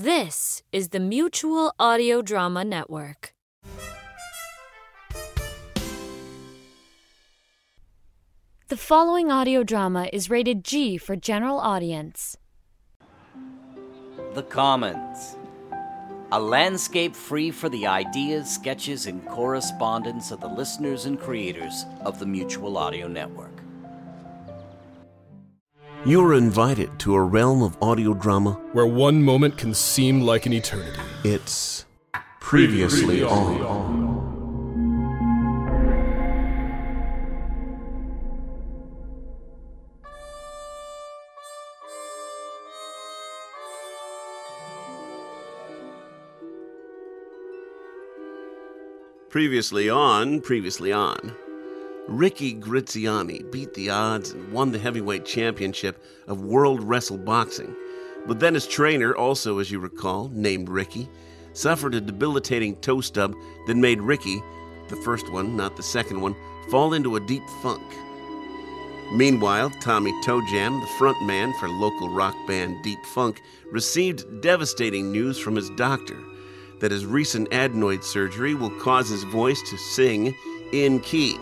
[0.00, 3.34] This is the Mutual Audio Drama Network.
[8.68, 12.36] The following audio drama is rated G for general audience.
[14.34, 15.34] The Commons.
[16.30, 22.20] A landscape free for the ideas, sketches, and correspondence of the listeners and creators of
[22.20, 23.57] the Mutual Audio Network.
[26.06, 28.52] You are invited to a realm of audio drama.
[28.72, 31.00] where one moment can seem like an eternity.
[31.24, 31.86] It's
[32.38, 34.16] previously on.
[49.28, 51.34] Previously on, previously on.
[52.08, 57.76] Ricky Griziani beat the odds and won the heavyweight championship of World Wrestle Boxing.
[58.26, 61.06] But then his trainer, also as you recall, named Ricky,
[61.52, 63.34] suffered a debilitating toe stub
[63.66, 64.42] that made Ricky,
[64.88, 66.34] the first one, not the second one,
[66.70, 67.82] fall into a deep funk.
[69.12, 75.12] Meanwhile, Tommy Toe Jam, the front man for local rock band Deep Funk, received devastating
[75.12, 76.16] news from his doctor
[76.80, 80.34] that his recent adenoid surgery will cause his voice to sing
[80.72, 81.36] in key.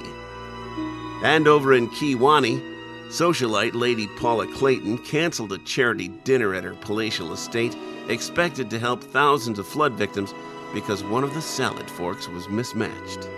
[1.27, 2.62] And over in Kiwani,
[3.08, 7.77] socialite Lady Paula Clayton canceled a charity dinner at her palatial estate,
[8.08, 10.32] expected to help thousands of flood victims
[10.72, 13.28] because one of the salad forks was mismatched.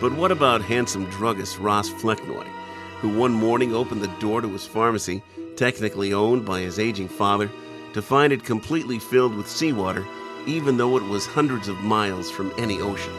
[0.00, 2.48] But what about handsome druggist Ross Flecknoy,
[2.98, 5.22] who one morning opened the door to his pharmacy,
[5.54, 7.48] technically owned by his aging father,
[7.92, 10.04] to find it completely filled with seawater,
[10.46, 13.12] even though it was hundreds of miles from any ocean?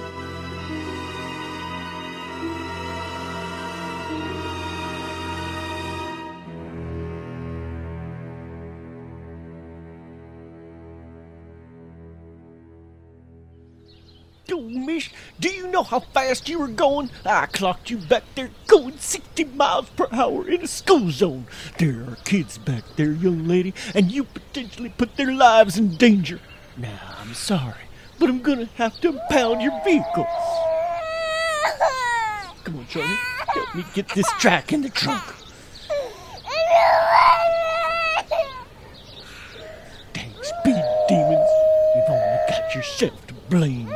[14.62, 15.10] Miss,
[15.40, 17.10] do you know how fast you were going?
[17.26, 21.48] I clocked you back there going 60 miles per hour in a school zone.
[21.78, 26.40] There are kids back there, young lady, and you potentially put their lives in danger.
[26.78, 27.88] Now, I'm sorry,
[28.20, 30.28] but I'm gonna have to impound your vehicle.
[32.64, 33.16] Come on, Charlie,
[33.54, 35.24] help me get this track in the trunk.
[40.14, 41.50] Dang speed demons,
[41.96, 43.94] you've only got yourself to blame.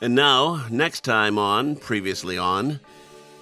[0.00, 2.78] And now, next time on Previously On,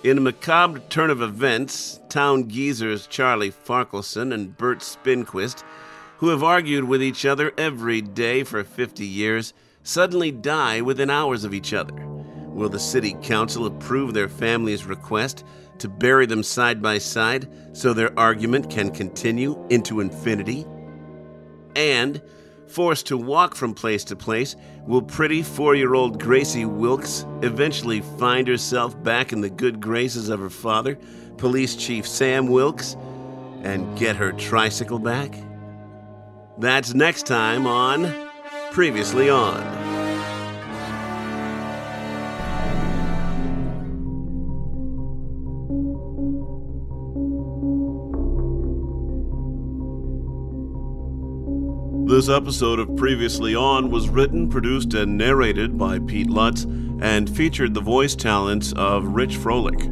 [0.02, 5.62] in a macabre turn of events, town geezers Charlie Farkelson and Bert Spinquist,
[6.16, 9.52] who have argued with each other every day for 50 years,
[9.82, 11.94] suddenly die within hours of each other.
[12.48, 15.44] Will the city council approve their family's request
[15.76, 20.64] to bury them side by side so their argument can continue into infinity?
[21.74, 22.22] And,
[22.68, 24.56] forced to walk from place to place,
[24.86, 30.28] will pretty four year old Gracie Wilkes eventually find herself back in the good graces
[30.28, 30.98] of her father,
[31.36, 32.96] Police Chief Sam Wilkes,
[33.62, 35.34] and get her tricycle back?
[36.58, 38.12] That's next time on
[38.72, 39.75] Previously On.
[52.16, 56.64] This episode of Previously On was written, produced, and narrated by Pete Lutz
[57.02, 59.82] and featured the voice talents of Rich Froelich.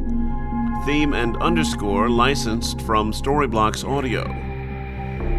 [0.87, 4.23] Theme and underscore licensed from Storyblocks Audio.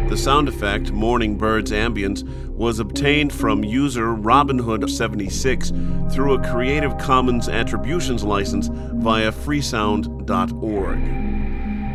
[0.07, 2.23] The sound effect, Morning Bird's Ambience,
[2.55, 11.26] was obtained from user Robinhood76 through a Creative Commons Attributions license via freesound.org.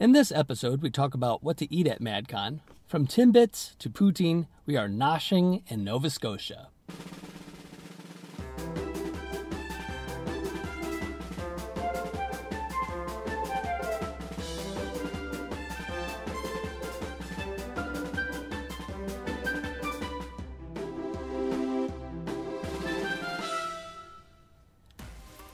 [0.01, 2.61] In this episode, we talk about what to eat at MadCon.
[2.87, 6.69] From Timbits to poutine, we are noshing in Nova Scotia.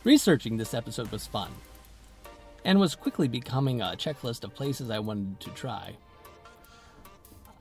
[0.04, 1.50] Researching this episode was fun,
[2.62, 5.96] and was quickly becoming a checklist of places I wanted to try.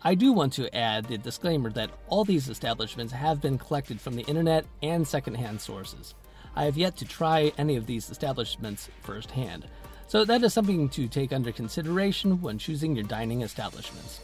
[0.01, 4.17] I do want to add the disclaimer that all these establishments have been collected from
[4.17, 6.15] the internet and secondhand sources.
[6.53, 9.65] I have yet to try any of these establishments firsthand,
[10.07, 14.19] so that is something to take under consideration when choosing your dining establishments.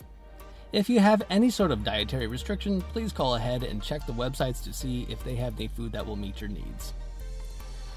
[0.74, 4.62] If you have any sort of dietary restriction, please call ahead and check the websites
[4.66, 6.94] to see if they have any food that will meet your needs.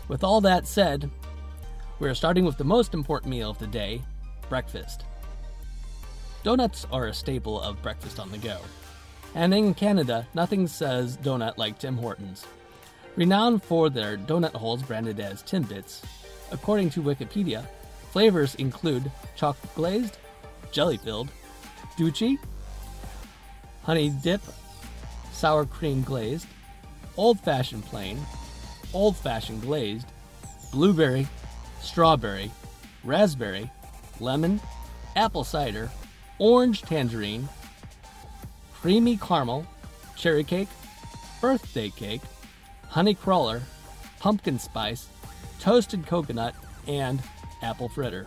[0.08, 1.10] With all that said,
[1.98, 4.02] we're starting with the most important meal of the day
[4.48, 5.04] breakfast.
[6.42, 8.58] Donuts are a staple of breakfast on the go.
[9.34, 12.44] And in Canada, nothing says donut like Tim Hortons.
[13.16, 16.02] Renowned for their donut holes branded as Timbits,
[16.50, 17.66] according to Wikipedia,
[18.10, 20.18] flavors include chocolate glazed,
[20.70, 21.30] jelly filled,
[21.96, 22.38] Dutchie,
[23.84, 24.40] honey dip,
[25.32, 26.46] sour cream glazed,
[27.16, 28.18] old fashioned plain,
[28.94, 30.06] old fashioned glazed,
[30.70, 31.26] blueberry,
[31.80, 32.50] strawberry,
[33.04, 33.70] raspberry,
[34.20, 34.60] lemon,
[35.16, 35.90] apple cider,
[36.38, 37.48] orange tangerine,
[38.74, 39.66] creamy caramel,
[40.16, 40.68] cherry cake,
[41.40, 42.22] birthday cake,
[42.88, 43.62] honey cruller,
[44.20, 45.08] pumpkin spice,
[45.58, 46.54] toasted coconut,
[46.86, 47.22] and
[47.62, 48.26] apple fritter.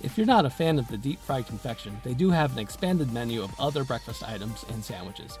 [0.00, 3.12] If you're not a fan of the deep fried confection, they do have an expanded
[3.12, 5.38] menu of other breakfast items and sandwiches.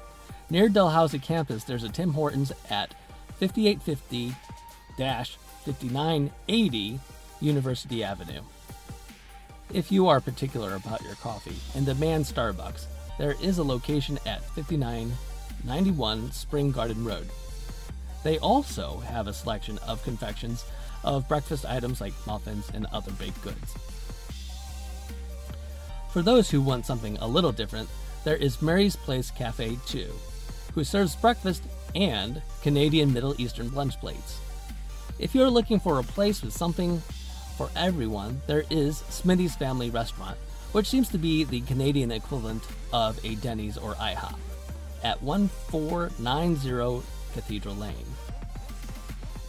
[0.50, 2.94] Near Dalhousie campus, there's a Tim Hortons at
[3.38, 4.34] 5850
[4.98, 7.00] 5980
[7.40, 8.42] University Avenue.
[9.72, 12.86] If you are particular about your coffee and demand Starbucks,
[13.18, 17.28] there is a location at 5991 Spring Garden Road.
[18.24, 20.64] They also have a selection of confections
[21.04, 23.74] of breakfast items like muffins and other baked goods.
[26.10, 27.88] For those who want something a little different,
[28.24, 30.10] there is Mary's Place Cafe 2,
[30.74, 31.62] who serves breakfast
[31.94, 34.38] and Canadian Middle Eastern lunch plates.
[35.18, 37.02] If you're looking for a place with something
[37.56, 40.38] for everyone, there is Smitty's Family Restaurant,
[40.72, 44.38] which seems to be the Canadian equivalent of a Denny's or IHOP,
[45.02, 47.04] at 1490
[47.34, 47.94] Cathedral Lane.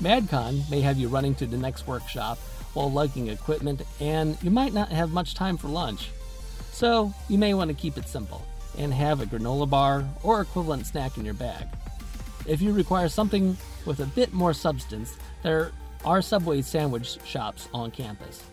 [0.01, 2.37] MadCon may have you running to the next workshop
[2.73, 6.09] while lugging equipment, and you might not have much time for lunch.
[6.71, 8.45] So, you may want to keep it simple
[8.77, 11.67] and have a granola bar or equivalent snack in your bag.
[12.45, 13.55] If you require something
[13.85, 15.71] with a bit more substance, there
[16.03, 18.43] are Subway sandwich shops on campus.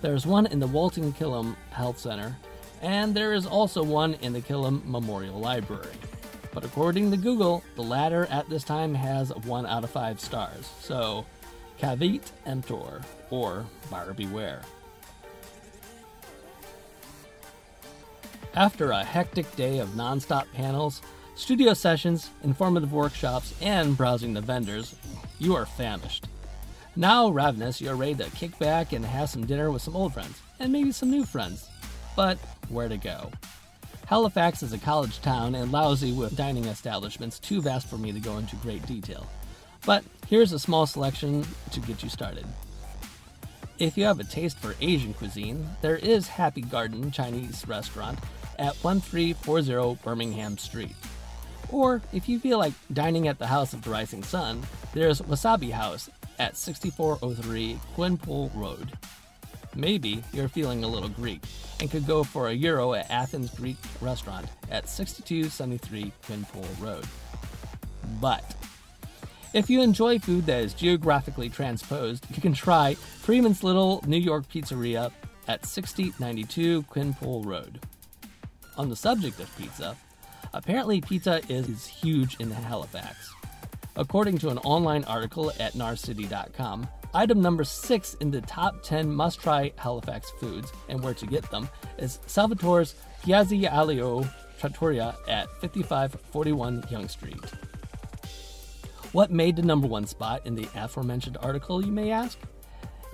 [0.00, 2.36] There's one in the Walton Killam Health Center,
[2.80, 5.94] and there is also one in the Killam Memorial Library.
[6.52, 10.70] But according to Google, the latter at this time has 1 out of 5 stars,
[10.80, 11.24] so
[11.78, 14.62] caveat emptor, or buyer beware.
[18.54, 21.00] After a hectic day of nonstop panels,
[21.42, 24.94] studio sessions, informative workshops, and browsing the vendors,
[25.40, 26.28] you are famished.
[26.94, 30.40] Now, ravenous, you're ready to kick back and have some dinner with some old friends,
[30.60, 31.68] and maybe some new friends.
[32.14, 33.32] But where to go?
[34.06, 38.20] Halifax is a college town and lousy with dining establishments, too vast for me to
[38.20, 39.26] go into great detail.
[39.84, 42.46] But here's a small selection to get you started.
[43.80, 48.20] If you have a taste for Asian cuisine, there is Happy Garden Chinese Restaurant
[48.60, 50.94] at 1340 Birmingham Street.
[51.72, 54.62] Or if you feel like dining at the House of the Rising Sun,
[54.92, 58.92] there's Wasabi House at 6403 Quinpool Road.
[59.74, 61.40] Maybe you're feeling a little Greek
[61.80, 67.06] and could go for a gyro at Athens Greek Restaurant at 6273 Quinpool Road.
[68.20, 68.54] But
[69.54, 74.46] if you enjoy food that is geographically transposed, you can try Freeman's Little New York
[74.48, 75.10] Pizzeria
[75.48, 77.80] at 6092 Quinpool Road.
[78.76, 79.96] On the subject of pizza,
[80.54, 83.32] apparently pizza is huge in Halifax.
[83.96, 89.40] According to an online article at narcity.com, item number six in the top 10 must
[89.40, 91.68] try Halifax foods and where to get them
[91.98, 94.28] is Salvatore's Pizzaiolo
[94.58, 97.44] Trattoria at 5541 Young Street.
[99.12, 102.38] What made the number one spot in the aforementioned article, you may ask?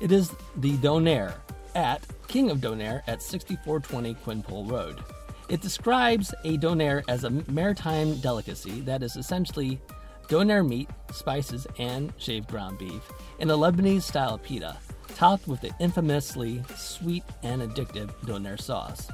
[0.01, 1.35] It is the Donair,
[1.75, 5.03] at King of Donair at 6420 Quinpool Road.
[5.49, 9.81] It describes a donair as a maritime delicacy that is essentially
[10.29, 13.03] donair meat, spices, and shaved ground beef
[13.39, 14.77] in a Lebanese style pita,
[15.15, 19.09] topped with the infamously sweet and addictive donair sauce.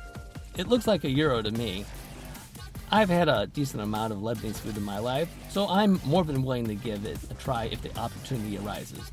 [0.58, 1.84] It looks like a gyro to me.
[2.90, 6.42] I've had a decent amount of Lebanese food in my life, so I'm more than
[6.42, 9.12] willing to give it a try if the opportunity arises.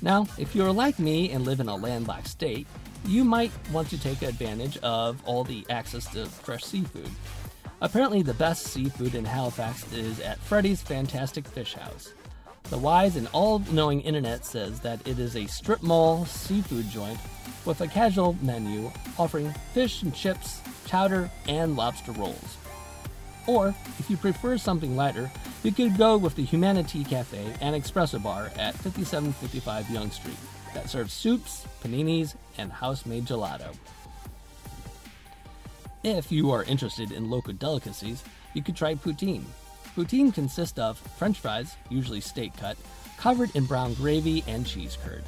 [0.00, 2.66] Now, if you're like me and live in a landlocked state,
[3.06, 7.10] you might want to take advantage of all the access to fresh seafood.
[7.80, 12.14] Apparently, the best seafood in Halifax is at Freddy's Fantastic Fish House.
[12.70, 17.18] The wise and all knowing internet says that it is a strip mall seafood joint
[17.66, 22.56] with a casual menu offering fish and chips, chowder, and lobster rolls.
[23.46, 25.30] Or, if you prefer something lighter,
[25.62, 30.36] you could go with the Humani-T Cafe and Espresso Bar at 5755 Young Street
[30.74, 33.74] that serves soups, paninis, and house made gelato.
[36.02, 39.44] If you are interested in local delicacies, you could try poutine.
[39.96, 42.76] Poutine consists of french fries, usually steak cut,
[43.16, 45.24] covered in brown gravy and cheese curd.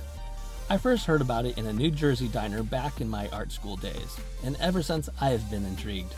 [0.69, 3.77] I first heard about it in a New Jersey diner back in my art school
[3.77, 6.15] days, and ever since I have been intrigued.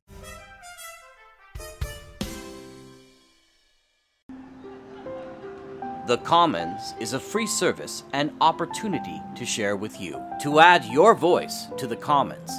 [6.06, 10.18] The Commons is a free service and opportunity to share with you.
[10.40, 12.50] To add your voice to the Commons,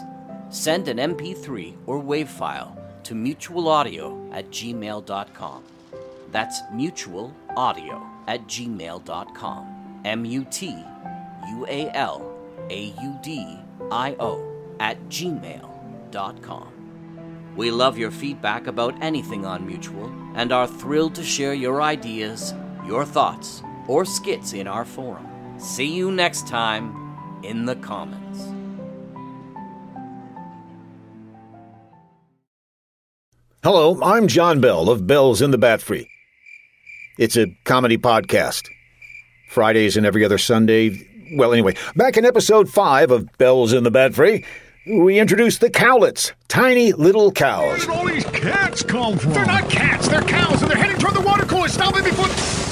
[0.51, 5.63] send an MP3 or WAV file to mutualaudio at gmail.com.
[6.31, 9.79] That's mutualaudio at gmail.com.
[10.05, 10.77] M U T
[11.49, 12.37] U A L
[12.69, 13.59] A U D
[13.91, 14.45] I O
[14.79, 16.73] at gmail.com.
[17.55, 22.53] We love your feedback about anything on Mutual and are thrilled to share your ideas,
[22.85, 25.27] your thoughts, or skits in our forum.
[25.57, 26.95] See you next time
[27.43, 28.45] in the comments.
[33.61, 36.09] Hello, I'm John Bell of Bells in the Bat Free.
[37.17, 38.69] It's a comedy podcast.
[39.49, 41.08] Fridays and every other Sunday.
[41.31, 44.45] Well, anyway, back in episode 5 of Bells in the Bat Free,
[44.85, 47.85] we introduced the cowlets, tiny little cows.
[47.85, 49.33] Where all these cats come from?
[49.33, 51.67] They're not cats, they're cows, and they're heading toward the water cooler.
[51.67, 52.27] Stop it before.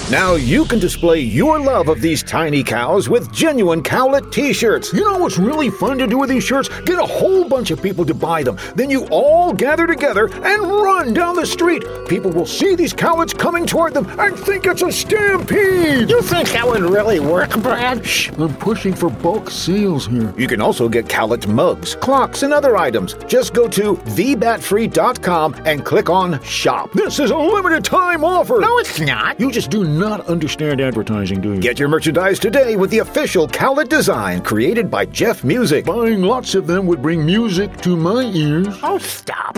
[0.09, 4.93] Now you can display your love of these tiny cows with genuine cowlet t-shirts.
[4.93, 6.69] You know what's really fun to do with these shirts?
[6.83, 8.57] Get a whole bunch of people to buy them.
[8.73, 11.83] Then you all gather together and run down the street.
[12.07, 16.09] People will see these cowlets coming toward them and think it's a stampede.
[16.09, 18.05] You think that would really work, Brad?
[18.05, 20.33] Shh, I'm pushing for bulk sales here.
[20.37, 23.13] You can also get cowlet mugs, clocks, and other items.
[23.27, 26.91] Just go to thebatfree.com and click on shop.
[26.93, 28.59] This is a limited time offer.
[28.59, 29.39] No, it's not.
[29.39, 31.59] You just do not understand advertising, do you?
[31.59, 35.85] Get your merchandise today with the official cowlet design created by Jeff Music.
[35.85, 38.67] Buying lots of them would bring music to my ears.
[38.83, 39.55] Oh, stop.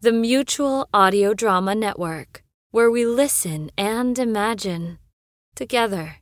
[0.00, 2.42] The Mutual Audio Drama Network.
[2.70, 4.98] where we listen and imagine
[5.54, 6.16] together.